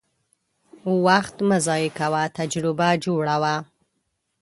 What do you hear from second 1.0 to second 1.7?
وخت مه